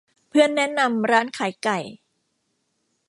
[0.29, 1.79] เพื่อนแนะนำร้านขายไก่